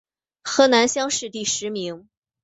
[0.43, 2.09] 河南乡试第十名。